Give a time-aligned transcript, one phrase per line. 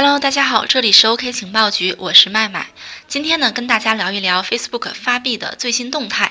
[0.00, 2.68] Hello，大家好，这里是 OK 情报局，我是麦麦。
[3.08, 6.30] 今天呢，跟大家聊一聊 Facebook 发币的最新动态。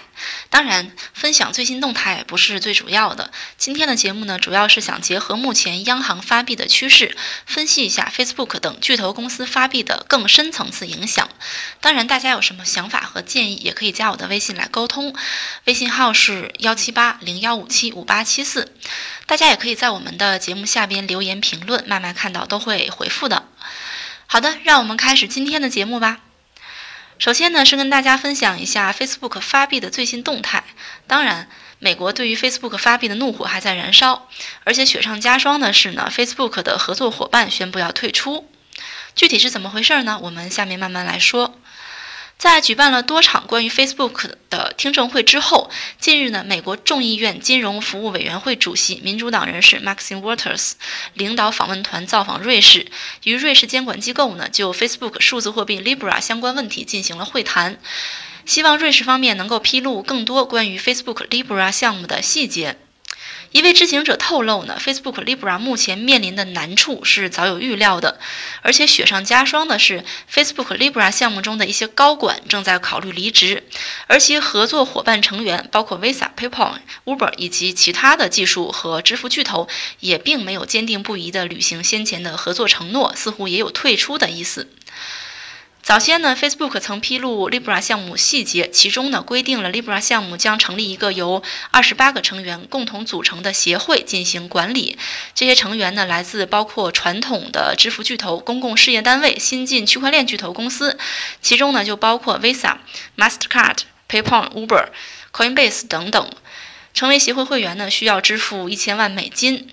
[0.50, 3.32] 当然，分享最新动态不是最主要的。
[3.58, 7.16] 今天的节目呢，主要是想结合目前央行发币的趋势，
[7.46, 11.30] 分析一下 Facebook 等巨头公司发币的更深层次影响。
[11.82, 15.16] 当然，大家有什么想法和建议，也可以加我的微信来沟通，
[15.66, 18.74] 微信号是幺七八零幺五七五八七四。
[19.26, 23.44] 大家也可以在我们的节目下边留言评论，慢慢看到都会回复的。
[24.26, 26.27] 好的，让我们开始今天的节目吧。
[27.20, 30.64] 首先呢，是跟大家分享一下 Facebook 发币的最新动态。
[31.08, 31.50] 当然，
[31.80, 34.30] 美国对于 Facebook 发币的怒火还在燃烧，
[34.64, 38.48] 而且雪上加霜的是呢，Facebook 的合作伙伴宣布要退出。
[39.16, 40.20] 具体是怎么回事呢？
[40.22, 41.60] 我们下面慢慢来说。
[42.38, 50.74] 在举办了多场关于 Facebook 的听证会之后，近日呢，美国众议院金融服务委员会主席民主党人士 Maxine Waters
[51.16, 52.86] 领导访问团造访瑞士，
[53.24, 57.80] 与瑞士监管机构呢就 Facebook 数字货币 Libra 相关问题进行了会谈，
[58.46, 62.78] 希望瑞士方面能够披露更多关于 Facebook Libra 项目的细节。
[63.52, 68.20] 一位知情者透露呢，Facebook Libra 目前面临的难处是早有预料的，
[68.62, 73.64] 而且雪上加霜的是，Facebook Libra 项目中的一些高管正在考虑离职，
[74.08, 76.74] 而其合作伙伴成员包括 Visa、PayPal、
[77.06, 79.68] Uber 以及其他的技术和支付巨头，
[80.02, 84.70] 也并没有坚定不移地履行先前的合作承诺，似乎也有退出的意思。
[85.88, 94.98] 早先呢，Facebook 曾披露 Libra 项目细节，其中呢规定了 Libra 项目将成立一个由二十八个成员共同组成的协会进行管理。
[95.34, 101.00] 这些成员呢来自包括传统的支付巨头、公共事业单位、新晋区块链巨头公司，
[101.42, 102.76] 其中呢就包括 Visa、
[103.16, 103.78] Mastercard、
[104.10, 104.88] PayPal、Uber、
[105.32, 106.30] Coinbase 等等。
[106.94, 109.70] 成为协会会员呢需要支付一千万美金。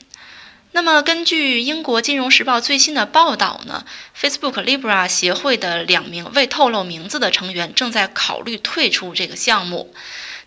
[0.77, 3.84] 那么，根据英国金融时报最新的报道呢
[4.20, 9.95] ，Facebook Libra 协会的两名未透露名字的成员正在考虑退出这个项目。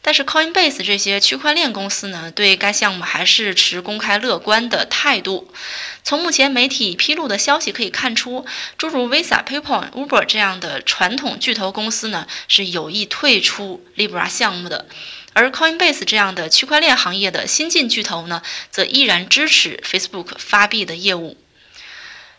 [0.02, 5.50] 但是，Coinbase 这些区块链公司呢，对该项目还是持公开乐观的态度。
[6.04, 8.46] 从目前媒体披露的消息可以看出，
[8.78, 14.88] 诸如 Visa、PayPal、Uber 这样的传统巨头公司呢，是有意退出 Libra 项目的。
[15.38, 21.38] 而 Coinbase 这样的区块链行业的新晋巨头呢，则依然支持 Facebook 发币的业务。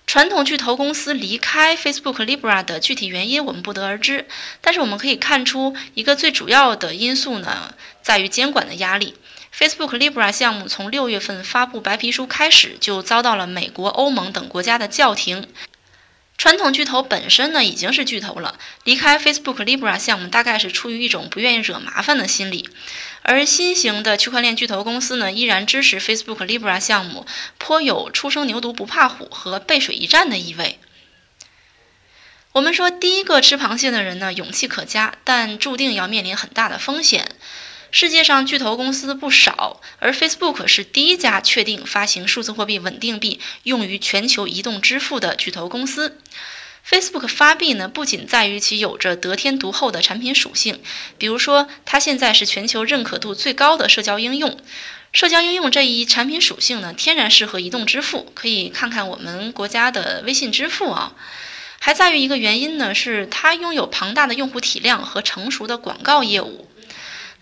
[0.04, 4.26] 传统巨头公司离开 Facebook Libra 的具体原因我们不得而知，
[4.60, 7.72] 但是我们可以看出一个最主要的因素呢，
[8.02, 9.14] 在于监管的压力。
[9.56, 15.46] Facebook Libra 项目从六月份发布白皮书开始，就遭到了美国、欧盟等国家的叫停。
[16.38, 22.70] 传统巨头本身呢已经是巨头了，离开 Facebook Libra 项目大概是出于一种不愿意惹麻烦的心理，
[23.22, 27.26] 而新型的区块链巨头公司呢依然支持 Facebook Libra 项目，
[27.58, 30.78] 颇有初生牛犊不怕虎和背水一战的意味。
[32.52, 37.28] 我们说第一个吃螃蟹的人呢勇气可嘉，但注定要面临很大的风险。
[37.90, 46.18] 世界上巨头公司不少，而 Facebook 是第一家确定发行数字货币稳定币用于全球移动支付的巨头公司。
[46.86, 50.80] Facebook 发币呢，不仅在于其有着得天独厚的产品属性，
[51.16, 54.58] 比如说它现在是全球认可度最高的社交应用。
[55.12, 61.14] 社交应用这一产品属性呢，天然适合移动支付，可以看看我们国家的微信支付啊。
[61.80, 66.68] 还在于一个原因呢，是它拥有庞大的用户体量和成熟的广告业务。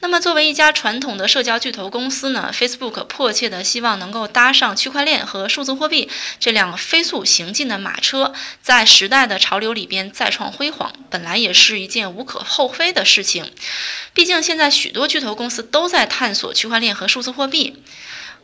[0.07, 6.09] 那么，作为一家传统的社交巨头公司呢，Facebook 迫切的希望能够搭上区块链和数字货币
[6.39, 13.51] 这辆飞速行进的马车，在时代的潮流里边再创辉煌，本来也是一件无可厚非的事情。
[14.15, 17.83] 毕竟现在许多巨头公司都在探索区块链和数字货币，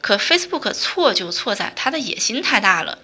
[0.00, 2.98] 可 Facebook 错就错在它的野心太大了。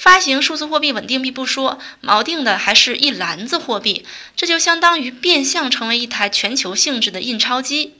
[0.00, 7.92] 发行数字货币稳定币不说，锚定的还是一篮子货币，这就相当于变相成为一台全球性质的印钞机。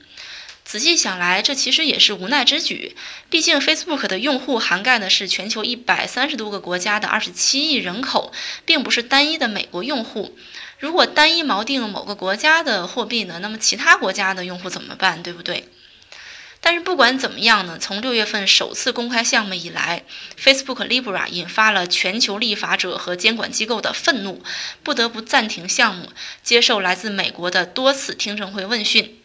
[0.65, 2.95] 仔细想来，这其实也是无奈之举。
[3.29, 8.33] 毕竟 Facebook 的用户涵盖的是全球一百三十多个国家的二十七亿人口，
[8.65, 10.35] 并不是单一的美国用户。
[10.79, 15.21] 如果单一锚定某个国家的货币呢，那么其他国家的用户怎么办？
[15.21, 15.69] 对不对？
[16.63, 20.03] 但是不管怎么样呢，从六月份首次公开项目以来
[20.39, 24.43] ，Facebook Libra 引发了全球立法者和监管机构的愤怒，
[24.83, 26.11] 不得不暂停项目，
[26.43, 29.20] 接受来自美国的多次听证会问讯。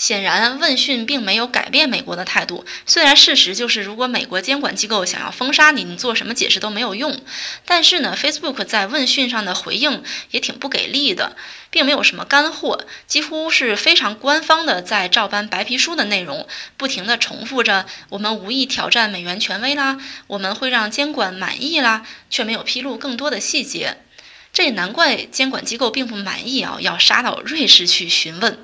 [0.00, 2.64] 显然，问讯并没有改变美国的态度。
[2.86, 7.20] 虽然事实就是，如果美国监管机构想要封杀你，你做什么解释都没有用。
[7.66, 11.36] 但是呢，Facebook 在问讯上的回应也挺不给力的，
[11.68, 16.48] 并没有什么干货，几乎是非常官方的在照搬白皮书的内容，
[16.78, 19.98] 不停地重复着“我们无意挑战美元权威啦，
[20.28, 23.98] 我们会让监管满意啦”，却没有披露更多的细节。
[24.54, 28.58] 这也难怪监管机构并不满意啊，要杀到瑞士去询问。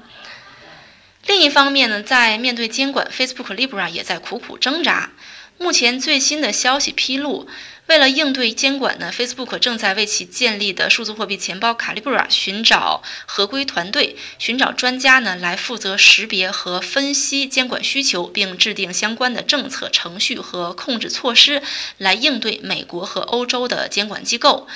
[1.26, 5.11] 另一方面呢，在面对监管，Facebook Libra 也在苦苦挣扎。
[5.58, 7.49] 目前最新的消息披露，
[7.87, 21.62] 为了应对监管呢，Facebook 正在为其建立的数字货币钱包卡 Libra 寻找合规团队，寻找专家呢来负责识别和分析监管需求，并制定相关的政策、程序和控制措施，
[21.96, 24.69] 来应对美国和欧洲的监管机构。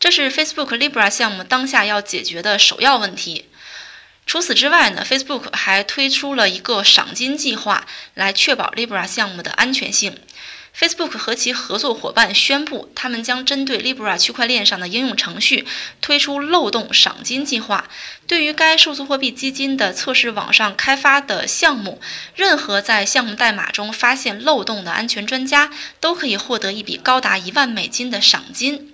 [0.00, 3.46] 这是 Facebook Libra 项目当下要解决的首要问题。
[4.26, 10.18] 除此之外呢，Facebook 还推出了一个赏金计划，来确保 Libra 项目的安全性。
[10.76, 15.64] Facebook 和其合作伙伴宣布，他们将针对 Libra 区块链上的应用程序
[16.00, 17.88] 推出漏洞赏金计划。
[18.26, 22.00] 对于该数字货币基金的测试网上开发的项目，
[22.34, 28.93] 任何在项目代码中发现漏洞的安全专家都可以获得一笔高达一万美金的赏金。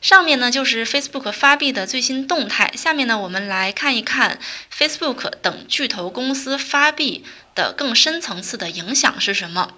[0.00, 4.38] 上面呢就是 Facebook 发币的最新动态，下面呢我们来看一看
[4.72, 9.74] Facebook 等巨头公司发币的更深层次的影响是什么。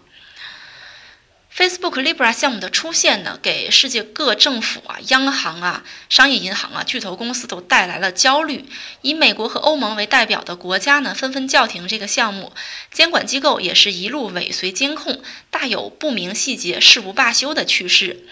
[1.56, 8.66] Facebook Libra 项目的出现呢，给世界各政府啊、央行啊、商业银行啊、巨头公司都带来了焦虑。
[9.02, 12.52] 以美国和欧盟为代表的国家呢，纷纷叫停这个项目，
[12.92, 15.20] 监管机构也是一路尾随监控，
[15.50, 18.24] 大有不明细节誓不罢休的趋势。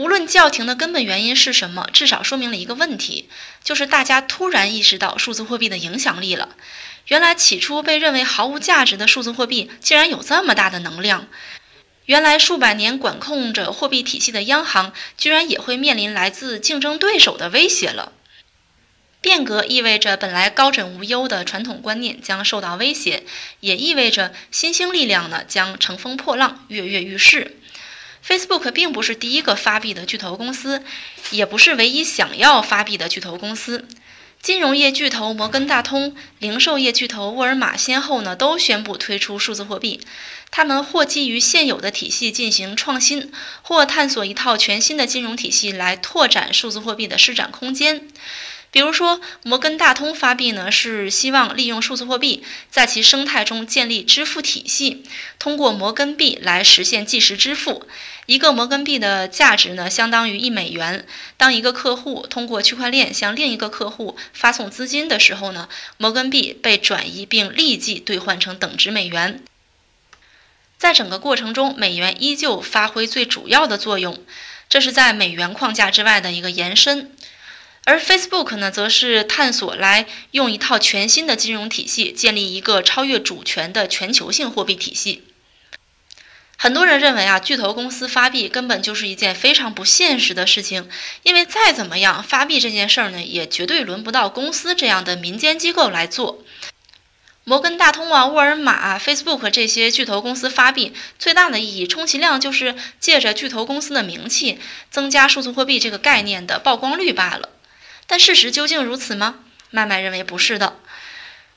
[0.00, 3.28] 无论叫停的根本原因是什么，至少说明了一个问题，
[3.62, 6.56] 就是大家突然意识到数字货币的影响力了。
[7.08, 11.28] 原来起初被认为毫无价值的数字货币，竟然有这么大的能量。
[12.06, 18.12] 原来数百年管控着货币体系的央行，居然也会面临来自竞争对手的威胁了。
[19.20, 23.24] 变革意味着本来高枕无忧的传统观念将受到威胁，
[23.60, 27.58] 也意味着新兴力量呢将乘风破浪，跃跃欲试。
[28.26, 30.82] Facebook 并不是第一个发币的巨头公司，
[31.30, 33.88] 也不是唯一想要发币的巨头公司。
[34.42, 40.00] 金融业巨头摩根大通、零售业巨头沃尔玛先后呢都宣布推出数字货币。
[40.50, 43.30] 他们或基于现有的体系进行创新，
[43.60, 48.08] 或探索一套全新的金融体系来拓展数字货币的施展空间。
[48.72, 55.04] 比如说，摩根大通发币呢，是希望利用数字货币在其生态中建立支付体系，
[55.38, 57.86] 通过摩根币来实现即时支付。
[58.26, 61.04] 一个摩根币的价值呢，相当于一美元。
[61.36, 69.42] 当一个客户通过区块链向另一个客户发送资金的时候呢，摩根币被转移并立即兑换成等值美元。
[70.78, 74.16] 在整个过程中，美元依旧发挥最主要的作用，
[74.68, 77.10] 这是在美元框架之外的一个延伸。
[77.84, 85.24] 而 Facebook 呢，则是探索来用一套全新的金融体系建立一个超越主权的全球性货币体系。
[86.56, 90.90] 很多人认为啊，巨头公司发币根本就是一件非常不现实的事情，
[91.22, 96.44] 因为再怎么样，发币这件事儿呢，也绝对轮不到公司这样的民间机构来做。
[97.44, 104.58] 摩根大通啊、沃尔玛、Facebook 这些巨头公司发币最大的意义，充其量就是借着巨头公司的名气，
[104.90, 107.48] 增加数字货币这个概念的曝光率罢了。
[108.10, 109.36] 但事实究竟如此吗？
[109.70, 110.76] 麦麦认为不是的。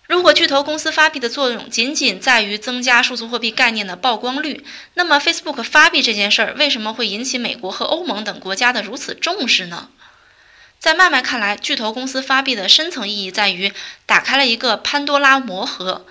[0.06, 9.90] 如果巨头公司发币的作用仅仅在于增加数字货币概念的曝光率，那么 Facebook 发币这件事儿为什么会引起美国和欧盟等国家的如此重视呢？
[10.78, 13.74] 在麦麦看来，巨头公司发币的深层意义在于
[14.06, 16.06] 打开了一个潘多拉魔盒。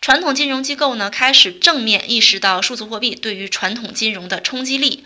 [0.00, 5.04] 传统金融机构呢开始正面意识到数字货币对于传统金融的冲击力。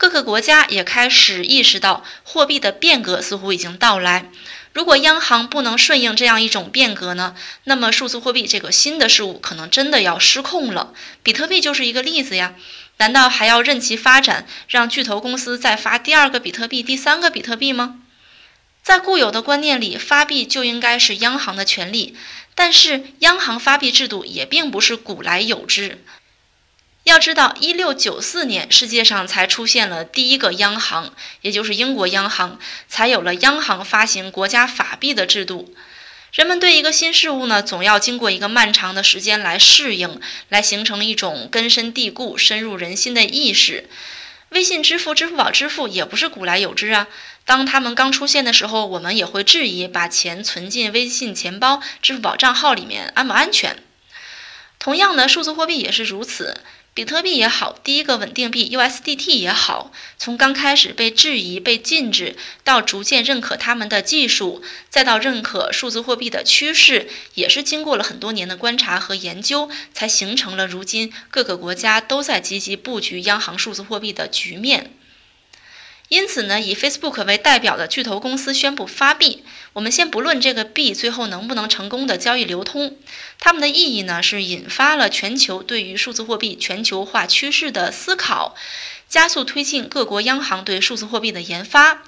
[0.00, 4.30] 各个国家也开始意识到，货币的变革似乎已经到来。
[4.72, 7.34] 如果央行不能顺应这样一种变革呢？
[7.64, 10.94] 那么数字货币这个新的事物可能真的要失控了。
[11.22, 12.54] 比特币就是一个例子呀。
[12.96, 18.00] 难道还要任其发展，让巨头公司再发第二个比特币、第三个比特币吗？
[18.82, 22.16] 在固有的观念里，发币就应该是央行的权利。
[22.54, 26.02] 但是，央行发币制度也并不是古来有之。
[27.10, 31.12] 要知道，一六九四年世界上才出现了第一个央行，
[31.42, 35.74] 也就是英国央行，才有了央行发行国家法币的制度。
[36.32, 43.90] 人们对一个新事物呢，总要经过一个漫长的时间来适应，来形成一种根深蒂固、深入人心的意识。
[44.50, 47.08] 微信支付、支付宝支付也不是古来有之啊。
[47.44, 53.76] 当他们刚出现的时候，我们也会质疑把钱存进微信钱包、支付宝账号里面安不安全。
[54.78, 56.56] 同样的，数字货币也是如此。
[56.92, 74.92] 比特币也好，第一个稳定币 USDT 也好，从刚开始被质疑、被禁止，到逐渐认可他们的技术，再到认可数字货币的趋势，也是经过了很多年的观察和研究，才形成了如今各个国家都在积极布局央行数字货币的局面。
[76.10, 79.44] 因此呢，以 Facebook 为代表的巨头公司宣布发币。
[79.74, 82.98] 我们先不论这个币最后能不能成功的交易流通，
[83.38, 88.56] 他们的意义呢是引发了全球对于数字货币全球化趋势的思考，
[89.08, 92.02] 加速推进各国央行对数字货币的研发。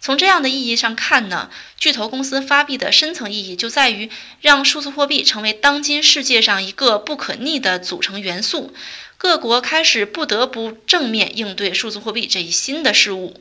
[0.00, 4.08] 从这样的意义上看呢，巨头公司发币的深层意义就在于
[4.40, 8.72] 让数字货币成为当今世界上一个不可逆的组成元素，
[9.16, 13.34] 各国开始不得不正面应对数字货币这一新的事物。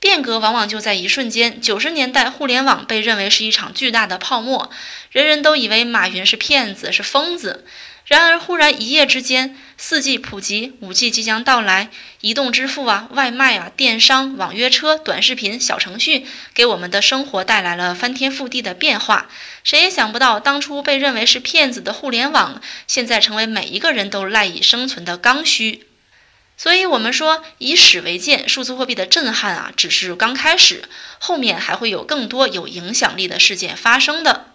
[0.00, 1.60] 变革往往就在一瞬间。
[1.60, 4.70] 九十年代，互联网被认为是一场巨大的泡沫，
[5.10, 7.64] 人人都以为马云是骗子，是疯子。
[8.06, 11.90] 然而，忽然一夜之间，四 G 普及，五 G 即将到来，
[12.22, 16.24] 移动支付啊、外卖啊、电商、网约车、短视频、小程序，
[16.54, 19.28] 给我们的生活带来了翻天覆地的变化。
[19.62, 25.87] 谁也想不到，当初被认为是骗子的互联网，现在成为每一个人都赖以生存的刚需。
[26.58, 30.88] 所以，我们说以史为鉴，数字货币的震撼啊，只是刚开始，
[31.20, 34.46] 后面还会有更多有影响力的事件发生的。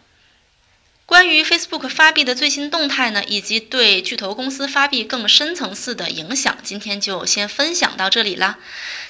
[1.05, 8.57] 关于 Facebook 发币的最新动态呢，以及对巨头公司发币更深层次的影响，今天就先分享到这里了。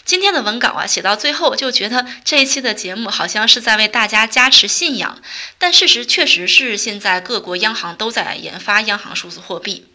[0.05, 5.19] 今天的文稿啊，写到最后就觉得这一期的节目好像是在为大家加持信仰，
[5.57, 9.87] 但事实确实是现在各国央行都在研发央行数字货币。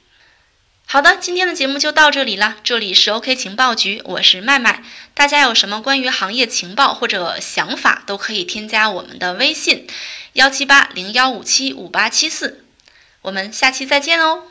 [0.91, 2.57] 好的，今天的节目就到这里了。
[2.65, 4.83] 这里是 OK 情报局，我是麦麦。
[5.13, 9.87] 大家有什么关于行业情报或者想法，都可以添加我们的微信：
[10.33, 12.65] 幺七八零幺五七五八七四。
[13.21, 14.45] 我们下期再见哦。